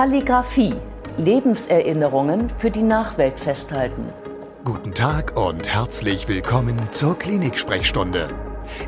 [0.00, 0.76] Palligraphie.
[1.18, 4.06] Lebenserinnerungen für die Nachwelt festhalten.
[4.64, 8.28] Guten Tag und herzlich willkommen zur Klinik-Sprechstunde,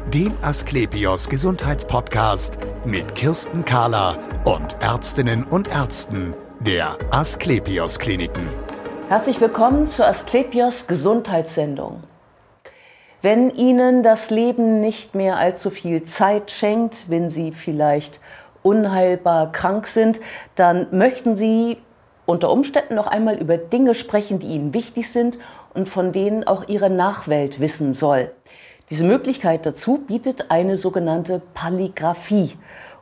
[0.09, 2.57] dem Asklepios Gesundheitspodcast
[2.87, 8.49] mit Kirsten Kahler und Ärztinnen und Ärzten der Asklepios Kliniken.
[9.11, 12.05] Herzlich willkommen zur Asklepios Gesundheitssendung.
[13.21, 18.19] Wenn Ihnen das Leben nicht mehr allzu viel Zeit schenkt, wenn Sie vielleicht
[18.63, 20.21] unheilbar krank sind,
[20.55, 21.79] dann möchten Sie
[22.27, 25.39] unter Umständen noch einmal über Dinge sprechen, die Ihnen wichtig sind
[25.75, 28.31] und von denen auch Ihre Nachwelt wissen soll.
[28.91, 32.53] Diese Möglichkeit dazu bietet eine sogenannte Palligraphie.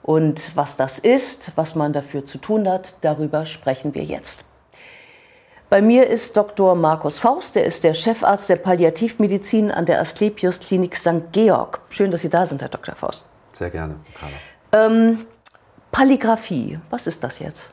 [0.02, 4.46] Und was das ist, was man dafür zu tun hat, darüber sprechen wir jetzt.
[5.68, 6.74] Bei mir ist Dr.
[6.74, 11.30] Markus Faust, der ist der Chefarzt der Palliativmedizin an der Asklepios Klinik St.
[11.32, 11.80] Georg.
[11.90, 12.95] Schön, dass Sie da sind, Herr Dr.
[12.96, 13.29] Faust.
[13.52, 14.87] Sehr gerne, Carla.
[14.87, 15.27] Ähm,
[15.93, 17.71] Palligraphie, was ist das jetzt?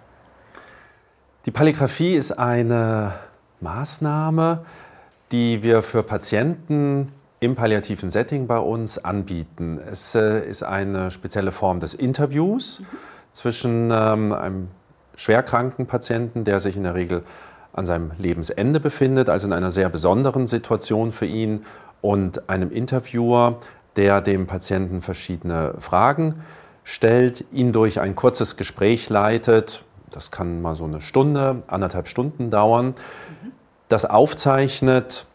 [1.45, 3.13] Die Palligraphie ist eine
[3.61, 4.65] Maßnahme,
[5.31, 9.79] die wir für Patienten im palliativen Setting bei uns anbieten.
[9.79, 12.81] Es äh, ist eine spezielle Form des Interviews
[13.33, 14.69] zwischen ähm, einem
[15.15, 17.23] schwerkranken Patienten, der sich in der Regel
[17.73, 21.65] an seinem Lebensende befindet, also in einer sehr besonderen Situation für ihn,
[22.01, 23.59] und einem Interviewer,
[23.95, 26.43] der dem Patienten verschiedene Fragen
[26.87, 29.83] stellt, ihn durch ein kurzes Gespräch leitet.
[30.09, 32.95] Das kann mal so eine Stunde, anderthalb Stunden dauern.
[33.89, 35.27] Das aufzeichnet,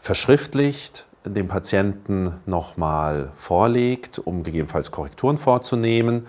[0.00, 6.28] verschriftlicht, dem Patienten nochmal vorlegt, um gegebenenfalls Korrekturen vorzunehmen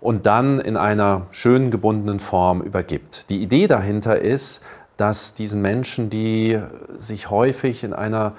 [0.00, 3.28] und dann in einer schön gebundenen Form übergibt.
[3.28, 4.62] Die Idee dahinter ist,
[4.98, 6.60] dass diesen Menschen, die
[6.96, 8.34] sich häufig in einer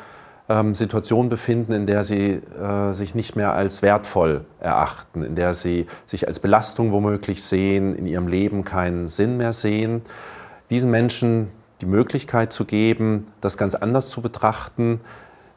[0.52, 5.54] ähm, Situation befinden, in der sie äh, sich nicht mehr als wertvoll erachten, in der
[5.54, 10.02] sie sich als Belastung womöglich sehen, in ihrem Leben keinen Sinn mehr sehen.
[10.70, 11.50] Diesen Menschen
[11.82, 15.02] die Möglichkeit zu geben, das ganz anders zu betrachten,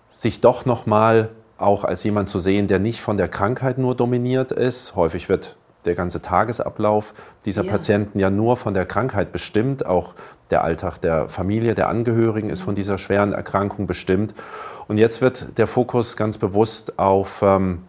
[0.08, 4.52] sich doch nochmal auch als jemand zu sehen, der nicht von der Krankheit nur dominiert
[4.52, 4.96] ist.
[4.96, 7.14] Häufig wird der ganze Tagesablauf
[7.44, 7.70] dieser ja.
[7.70, 9.86] Patienten ja nur von der Krankheit bestimmt.
[9.86, 10.14] Auch
[10.50, 14.34] der Alltag der Familie, der Angehörigen ist von dieser schweren Erkrankung bestimmt.
[14.88, 17.82] Und jetzt wird der Fokus ganz bewusst auf ähm,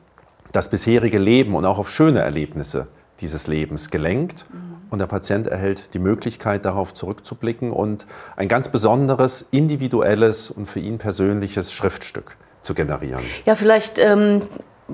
[0.51, 2.87] das bisherige Leben und auch auf schöne Erlebnisse
[3.21, 4.45] dieses Lebens gelenkt.
[4.51, 4.75] Mhm.
[4.89, 10.79] Und der Patient erhält die Möglichkeit, darauf zurückzublicken und ein ganz besonderes, individuelles und für
[10.79, 13.21] ihn persönliches Schriftstück zu generieren.
[13.45, 14.41] Ja, vielleicht ähm,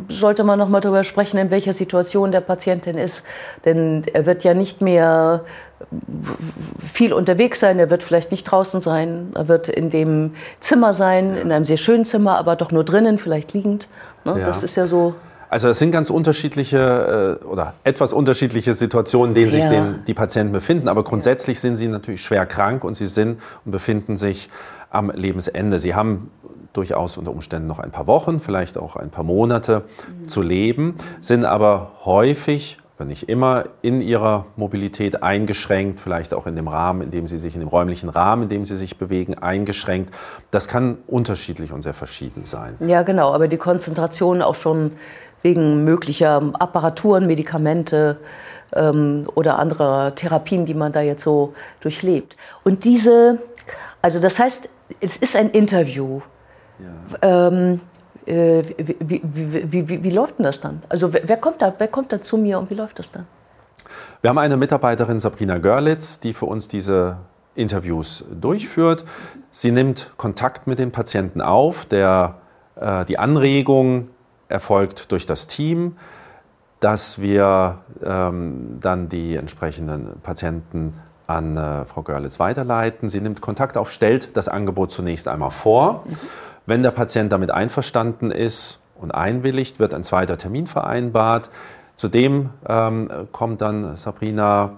[0.08, 3.26] sollte man noch mal darüber sprechen, in welcher Situation der Patient denn ist.
[3.66, 5.42] Denn er wird ja nicht mehr
[6.94, 11.36] viel unterwegs sein, er wird vielleicht nicht draußen sein, er wird in dem Zimmer sein,
[11.36, 13.88] in einem sehr schönen Zimmer, aber doch nur drinnen, vielleicht liegend.
[14.24, 14.40] Ne?
[14.40, 14.46] Ja.
[14.46, 15.16] Das ist ja so.
[15.50, 20.14] Also es sind ganz unterschiedliche äh, oder etwas unterschiedliche Situationen, in denen sich den, die
[20.14, 20.88] Patienten befinden.
[20.88, 24.50] Aber grundsätzlich sind sie natürlich schwer krank und sie sind und befinden sich
[24.92, 25.80] am Lebensende.
[25.80, 26.30] Sie haben
[26.74, 29.84] durchaus unter Umständen noch ein paar Wochen, vielleicht auch ein paar Monate
[30.20, 30.28] mhm.
[30.28, 36.56] zu leben, sind aber häufig aber nicht immer in ihrer Mobilität eingeschränkt, vielleicht auch in
[36.56, 39.40] dem Rahmen, in dem sie sich, in dem räumlichen Rahmen, in dem sie sich bewegen,
[39.40, 40.14] eingeschränkt.
[40.52, 42.76] Das kann unterschiedlich und sehr verschieden sein.
[42.80, 44.92] Ja, genau, aber die Konzentration auch schon
[45.42, 48.18] wegen möglicher Apparaturen, Medikamente
[48.76, 52.38] ähm, oder anderer Therapien, die man da jetzt so durchlebt.
[52.64, 53.40] Und diese,
[54.04, 54.70] also das heißt,
[55.00, 56.22] es ist ein Interview.
[56.80, 57.48] Ja.
[57.48, 57.82] Ähm,
[58.26, 60.84] äh, wie, wie, wie, wie, läuft denn das dann?
[60.90, 63.26] Also wer, wer, kommt da, wer kommt da zu mir und wie läuft das dann?
[64.22, 67.18] Wir haben eine Mitarbeiterin, Sabrina Görlitz, die für uns diese
[67.56, 69.04] Interviews durchführt.
[69.50, 71.86] Sie nimmt Kontakt mit dem Patienten auf.
[71.86, 72.36] Der,
[72.76, 74.10] äh, die Anregung
[74.48, 75.98] erfolgt durch das Team,
[76.80, 80.94] dass wir ähm, dann die entsprechenden Patienten
[81.32, 83.10] an äh, Frau Görlitz weiterleiten.
[83.10, 86.04] Sie nimmt Kontakt auf, stellt das Angebot zunächst einmal vor.
[86.06, 86.18] Mhm.
[86.66, 91.50] Wenn der Patient damit einverstanden ist und einwilligt, wird ein zweiter Termin vereinbart.
[91.96, 94.74] Zudem ähm, kommt dann Sabrina,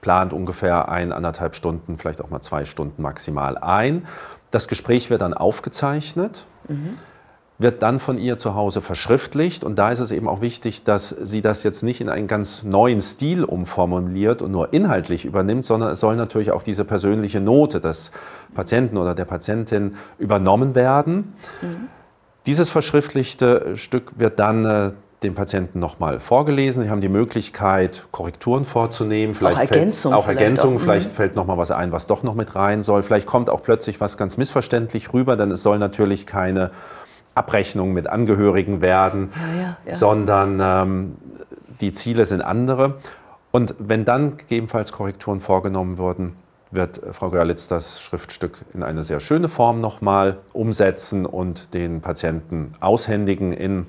[0.00, 4.06] plant ungefähr ein, anderthalb Stunden, vielleicht auch mal zwei Stunden maximal ein.
[4.50, 6.46] Das Gespräch wird dann aufgezeichnet.
[6.68, 6.98] Mhm
[7.58, 9.64] wird dann von ihr zu Hause verschriftlicht.
[9.64, 12.62] Und da ist es eben auch wichtig, dass sie das jetzt nicht in einen ganz
[12.62, 17.80] neuen Stil umformuliert und nur inhaltlich übernimmt, sondern es soll natürlich auch diese persönliche Note
[17.80, 18.12] des
[18.54, 21.34] Patienten oder der Patientin übernommen werden.
[21.60, 21.88] Mhm.
[22.46, 24.92] Dieses verschriftlichte Stück wird dann äh,
[25.24, 26.84] dem Patienten nochmal vorgelesen.
[26.84, 29.34] Sie haben die Möglichkeit, Korrekturen vorzunehmen.
[29.34, 30.16] Vielleicht auch Ergänzungen.
[30.16, 30.78] Auch Ergänzungen.
[30.78, 33.02] Vielleicht, vielleicht fällt nochmal was ein, was doch noch mit rein soll.
[33.02, 36.70] Vielleicht kommt auch plötzlich was ganz missverständlich rüber, denn es soll natürlich keine
[37.38, 41.16] Abrechnungen mit Angehörigen werden, ja, ja, sondern ähm,
[41.80, 42.96] die Ziele sind andere.
[43.50, 46.34] Und wenn dann gegebenenfalls Korrekturen vorgenommen würden,
[46.70, 52.74] wird Frau Görlitz das Schriftstück in eine sehr schöne Form nochmal umsetzen und den Patienten
[52.80, 53.86] aushändigen in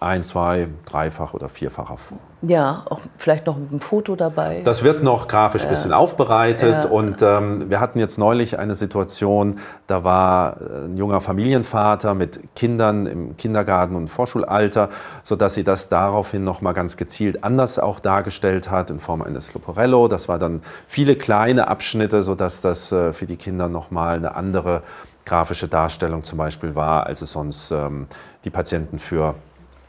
[0.00, 2.20] ein, zwei, dreifach oder vierfacher Form.
[2.40, 4.62] Ja, auch vielleicht noch mit einem Foto dabei.
[4.64, 5.70] Das wird noch grafisch ein ja.
[5.72, 6.84] bisschen aufbereitet.
[6.84, 6.90] Ja.
[6.90, 12.54] Und ähm, wir hatten jetzt neulich eine Situation, da war äh, ein junger Familienvater mit
[12.56, 14.88] Kindern im Kindergarten und Vorschulalter,
[15.22, 20.08] sodass sie das daraufhin nochmal ganz gezielt anders auch dargestellt hat in Form eines Loporello.
[20.08, 24.82] Das war dann viele kleine Abschnitte, sodass das äh, für die Kinder nochmal eine andere
[25.26, 28.06] grafische Darstellung zum Beispiel war, als es sonst ähm,
[28.44, 29.34] die Patienten für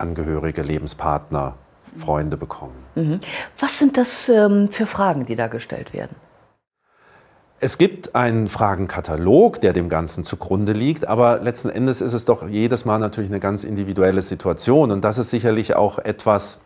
[0.02, 1.56] Angehörige, Lebenspartner,
[1.98, 2.76] Freunde bekommen.
[2.96, 3.20] Mhm.
[3.60, 6.16] Was sind das ähm, für Fragen, die da gestellt werden?
[7.64, 12.50] Es gibt einen Fragenkatalog, der dem Ganzen zugrunde liegt, aber letzten Endes ist es doch
[12.50, 16.58] jedes Mal natürlich eine ganz individuelle Situation und das ist sicherlich auch etwas,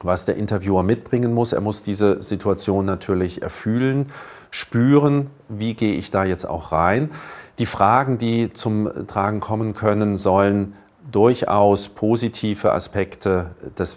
[0.00, 1.52] was der Interviewer mitbringen muss.
[1.52, 4.12] Er muss diese Situation natürlich erfühlen,
[4.52, 7.10] spüren, wie gehe ich da jetzt auch rein.
[7.58, 10.74] Die Fragen, die zum Tragen kommen können, sollen
[11.10, 13.96] durchaus positive Aspekte des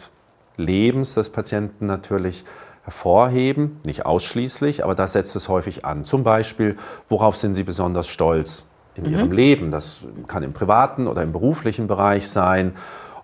[0.57, 2.43] Lebens des Patienten natürlich
[2.83, 6.03] hervorheben, nicht ausschließlich, aber das setzt es häufig an.
[6.03, 6.77] Zum Beispiel,
[7.09, 8.65] worauf sind Sie besonders stolz
[8.95, 9.13] in mhm.
[9.13, 9.71] Ihrem Leben?
[9.71, 12.73] Das kann im privaten oder im beruflichen Bereich sein.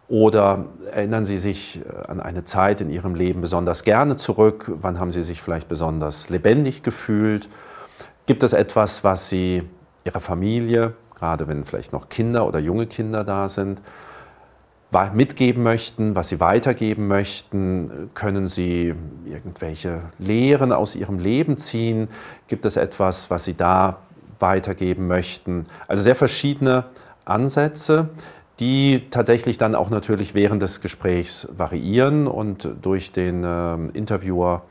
[0.10, 4.72] Oder erinnern Sie sich äh, an eine Zeit in Ihrem Leben besonders gerne zurück?
[4.82, 7.50] Wann haben Sie sich vielleicht besonders lebendig gefühlt?
[8.26, 9.64] Gibt es etwas, was Sie
[10.06, 13.82] Ihrer Familie gerade wenn vielleicht noch Kinder oder junge Kinder da sind,
[15.14, 18.10] mitgeben möchten, was sie weitergeben möchten?
[18.14, 18.94] Können sie
[19.26, 22.08] irgendwelche Lehren aus ihrem Leben ziehen?
[22.48, 23.98] Gibt es etwas, was sie da
[24.40, 25.66] weitergeben möchten?
[25.88, 26.86] Also sehr verschiedene
[27.26, 28.10] Ansätze,
[28.60, 34.64] die tatsächlich dann auch natürlich während des Gesprächs variieren und durch den äh, Interviewer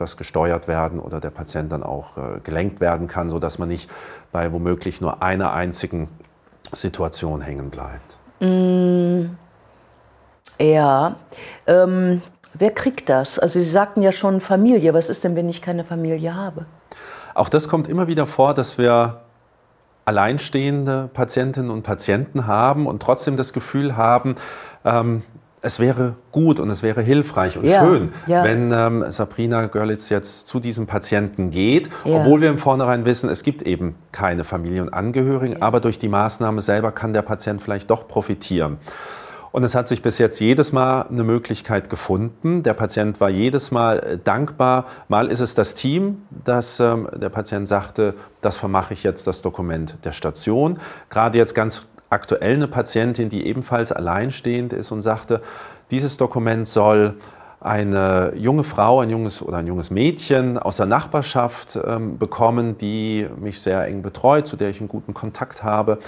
[0.00, 3.90] etwas gesteuert werden oder der Patient dann auch äh, gelenkt werden kann, sodass man nicht
[4.32, 6.08] bei womöglich nur einer einzigen
[6.72, 8.16] Situation hängen bleibt.
[8.40, 9.36] Mm,
[10.58, 11.16] ja.
[11.66, 12.22] Ähm,
[12.54, 13.38] wer kriegt das?
[13.38, 14.94] Also Sie sagten ja schon Familie.
[14.94, 16.64] Was ist denn, wenn ich keine Familie habe?
[17.34, 19.20] Auch das kommt immer wieder vor, dass wir
[20.06, 24.36] alleinstehende Patientinnen und Patienten haben und trotzdem das Gefühl haben,
[24.86, 25.22] ähm,
[25.62, 28.44] es wäre gut und es wäre hilfreich und ja, schön, ja.
[28.44, 32.20] wenn ähm, Sabrina Görlitz jetzt zu diesem Patienten geht, ja.
[32.20, 36.08] obwohl wir im Vornherein wissen, es gibt eben keine Familie und Angehörigen, aber durch die
[36.08, 38.78] Maßnahme selber kann der Patient vielleicht doch profitieren.
[39.52, 42.62] Und es hat sich bis jetzt jedes Mal eine Möglichkeit gefunden.
[42.62, 44.86] Der Patient war jedes Mal äh, dankbar.
[45.08, 49.42] Mal ist es das Team, dass ähm, der Patient sagte, das vermache ich jetzt das
[49.42, 50.78] Dokument der Station.
[51.08, 55.40] Gerade jetzt ganz aktuell eine Patientin, die ebenfalls alleinstehend ist und sagte,
[55.90, 57.14] dieses Dokument soll
[57.60, 63.26] eine junge Frau, ein junges oder ein junges Mädchen aus der Nachbarschaft ähm, bekommen, die
[63.38, 65.98] mich sehr eng betreut, zu der ich einen guten Kontakt habe.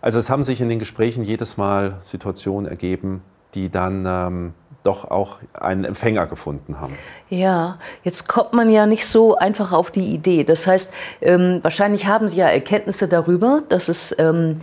[0.00, 3.22] Also es haben sich in den Gesprächen jedes Mal Situationen ergeben,
[3.54, 6.96] die dann ähm, doch auch einen Empfänger gefunden haben.
[7.28, 10.44] Ja, jetzt kommt man ja nicht so einfach auf die Idee.
[10.44, 14.60] Das heißt, ähm, wahrscheinlich haben Sie ja Erkenntnisse darüber, dass es ähm,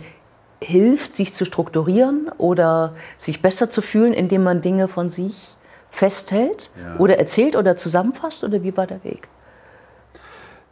[0.62, 5.56] hilft, sich zu strukturieren oder sich besser zu fühlen, indem man Dinge von sich
[5.90, 6.96] festhält ja.
[6.98, 8.44] oder erzählt oder zusammenfasst?
[8.44, 9.28] Oder wie war der Weg?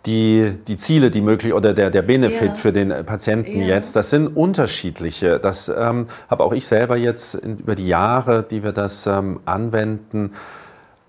[0.07, 2.55] Die, die Ziele, die möglich oder der, der Benefit ja.
[2.55, 3.67] für den Patienten ja.
[3.67, 5.39] jetzt, das sind unterschiedliche.
[5.41, 9.41] Das ähm, habe auch ich selber jetzt in, über die Jahre, die wir das ähm,
[9.45, 10.33] anwenden,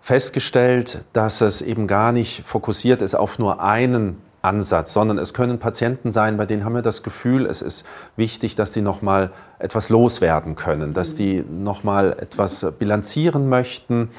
[0.01, 5.60] festgestellt, dass es eben gar nicht fokussiert ist auf nur einen Ansatz, sondern es können
[5.60, 9.31] Patienten sein, bei denen haben wir das Gefühl, es ist wichtig, dass die noch mal
[9.60, 14.10] etwas loswerden können, dass die noch mal etwas bilanzieren möchten.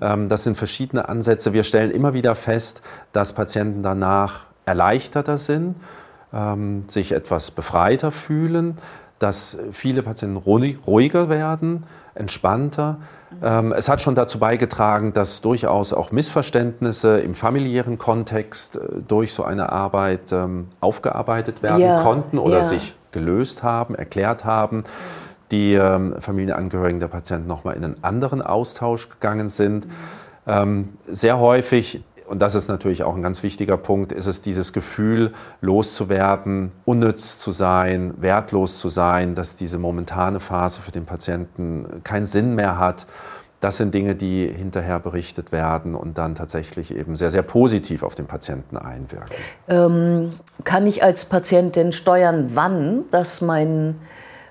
[0.00, 1.52] Ähm, das sind verschiedene Ansätze.
[1.52, 5.76] Wir stellen immer wieder fest, dass Patienten danach erleichterter sind,
[6.32, 8.78] ähm, sich etwas befreiter fühlen,
[9.18, 12.98] dass viele Patienten ruhiger werden, entspannter.
[13.42, 19.32] Ähm, es hat schon dazu beigetragen, dass durchaus auch Missverständnisse im familiären Kontext äh, durch
[19.32, 22.64] so eine Arbeit ähm, aufgearbeitet werden ja, konnten oder ja.
[22.64, 24.84] sich gelöst haben, erklärt haben.
[25.50, 29.86] Die ähm, Familienangehörigen der Patienten nochmal in einen anderen Austausch gegangen sind.
[30.44, 30.88] Mhm.
[31.06, 32.02] sehr häufig
[32.32, 37.38] und das ist natürlich auch ein ganz wichtiger Punkt, ist es dieses Gefühl, loszuwerden, unnütz
[37.38, 42.78] zu sein, wertlos zu sein, dass diese momentane Phase für den Patienten keinen Sinn mehr
[42.78, 43.06] hat.
[43.60, 48.14] Das sind Dinge, die hinterher berichtet werden und dann tatsächlich eben sehr, sehr positiv auf
[48.14, 49.36] den Patienten einwirken.
[49.68, 50.32] Ähm,
[50.64, 53.96] kann ich als Patient denn steuern, wann das mein,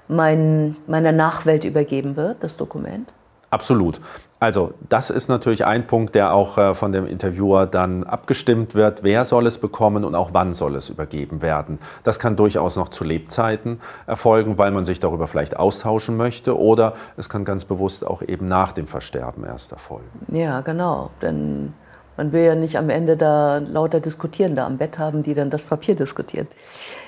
[0.07, 3.11] mein, meiner Nachwelt übergeben wird, das Dokument?
[3.49, 3.99] Absolut.
[4.41, 9.03] Also das ist natürlich ein Punkt, der auch äh, von dem Interviewer dann abgestimmt wird.
[9.03, 11.77] Wer soll es bekommen und auch wann soll es übergeben werden?
[12.03, 16.95] Das kann durchaus noch zu Lebzeiten erfolgen, weil man sich darüber vielleicht austauschen möchte oder
[17.17, 20.09] es kann ganz bewusst auch eben nach dem Versterben erst erfolgen.
[20.29, 21.11] Ja, genau.
[21.21, 21.75] Denn
[22.17, 25.65] man will ja nicht am Ende da lauter Diskutierende am Bett haben, die dann das
[25.65, 26.47] Papier diskutieren.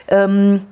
[0.07, 0.67] Ähm,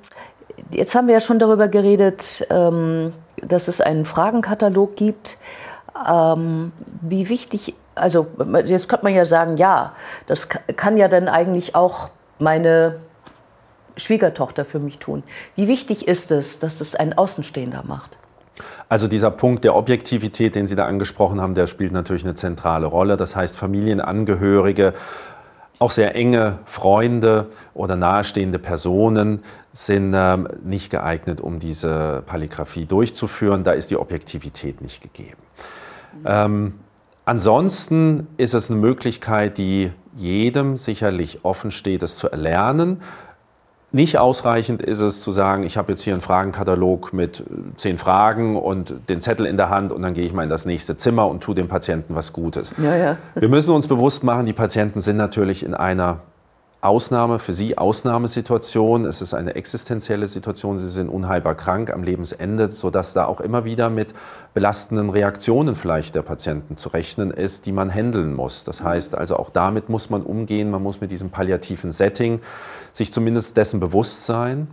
[0.70, 5.40] jetzt haben wir ja schon darüber geredet, ähm, dass es einen Fragenkatalog gibt.
[6.08, 8.28] Ähm, wie wichtig, also
[8.66, 9.94] jetzt könnte man ja sagen, ja,
[10.28, 12.98] das kann ja dann eigentlich auch meine
[13.98, 15.24] Schwiegertochter für mich tun.
[15.56, 18.18] Wie wichtig ist es, dass das ein Außenstehender macht?
[18.90, 22.86] Also dieser Punkt der Objektivität, den Sie da angesprochen haben, der spielt natürlich eine zentrale
[22.86, 23.18] Rolle.
[23.18, 24.94] Das heißt, Familienangehörige,
[25.80, 29.44] auch sehr enge Freunde oder nahestehende Personen
[29.74, 33.64] sind ähm, nicht geeignet, um diese Palligraphie durchzuführen.
[33.64, 35.42] Da ist die Objektivität nicht gegeben.
[36.26, 36.76] Ähm,
[37.26, 43.02] ansonsten ist es eine Möglichkeit, die jedem sicherlich offen steht, es zu erlernen.
[43.94, 47.44] Nicht ausreichend ist es zu sagen, ich habe jetzt hier einen Fragenkatalog mit äh,
[47.76, 50.66] zehn Fragen und den Zettel in der Hand und dann gehe ich mal in das
[50.66, 52.74] nächste Zimmer und tue dem Patienten was Gutes.
[52.78, 53.18] Ja, ja.
[53.36, 56.22] Wir müssen uns bewusst machen, die Patienten sind natürlich in einer
[56.82, 59.06] Ausnahme, für Sie Ausnahmesituation.
[59.06, 60.80] Es ist eine existenzielle Situation.
[60.80, 64.16] Sie sind unheilbar krank am Lebensende, sodass da auch immer wieder mit
[64.56, 68.64] belastenden Reaktionen vielleicht der Patienten zu rechnen ist, die man handeln muss.
[68.64, 70.72] Das heißt also, auch damit muss man umgehen.
[70.72, 72.40] Man muss mit diesem palliativen Setting
[72.94, 74.68] sich zumindest dessen bewusst sein.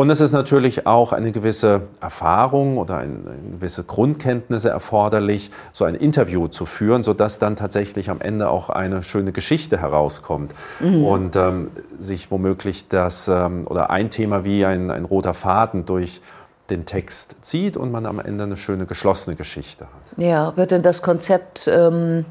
[0.00, 3.18] Und es ist natürlich auch eine gewisse Erfahrung oder eine
[3.52, 9.02] gewisse Grundkenntnisse erforderlich, so ein Interview zu führen, sodass dann tatsächlich am Ende auch eine
[9.02, 10.52] schöne Geschichte herauskommt.
[10.80, 11.04] Mhm.
[11.04, 16.22] Und ähm, sich womöglich das ähm, oder ein Thema wie ein, ein roter Faden durch
[16.70, 20.16] den Text zieht und man am Ende eine schöne geschlossene Geschichte hat.
[20.18, 22.24] Ja, wird denn das Konzept ähm,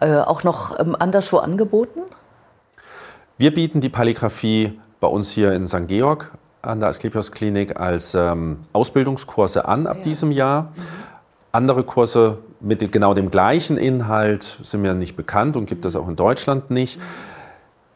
[0.00, 2.00] äh, auch noch ähm, anderswo angeboten?
[3.36, 5.88] Wir bieten die Palligraphie bei uns hier in St.
[5.88, 6.32] Georg
[6.66, 10.02] an der Asklepios Klinik als ähm, Ausbildungskurse an ab ja.
[10.02, 10.62] diesem Jahr.
[10.62, 10.82] Mhm.
[11.52, 16.08] Andere Kurse mit genau dem gleichen Inhalt sind mir nicht bekannt und gibt es auch
[16.08, 16.98] in Deutschland nicht.
[16.98, 17.02] Mhm.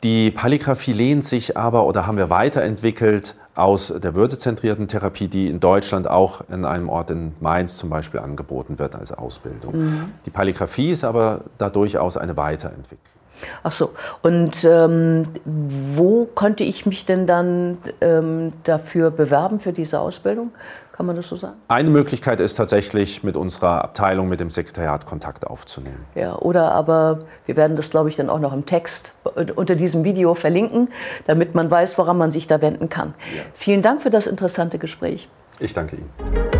[0.03, 5.61] Die Palligraphie lehnt sich aber oder haben wir weiterentwickelt aus der würdezentrierten Therapie, die in
[5.61, 9.77] Deutschland auch in einem Ort in Mainz zum Beispiel angeboten wird als Ausbildung.
[9.77, 10.13] Mhm.
[10.25, 13.20] Die Palligraphie ist aber da durchaus eine Weiterentwicklung.
[13.63, 13.91] Ach so.
[14.23, 20.53] Und ähm, wo konnte ich mich denn dann ähm, dafür bewerben für diese Ausbildung?
[21.01, 21.57] Kann man das so sagen?
[21.69, 26.05] Eine Möglichkeit ist tatsächlich mit unserer Abteilung, mit dem Sekretariat Kontakt aufzunehmen.
[26.15, 29.15] Ja, oder aber wir werden das, glaube ich, dann auch noch im Text
[29.57, 30.89] unter diesem Video verlinken,
[31.27, 33.15] damit man weiß, woran man sich da wenden kann.
[33.35, 33.43] Ja.
[33.55, 35.31] Vielen Dank für das interessante Gespräch.
[35.59, 36.60] Ich danke Ihnen.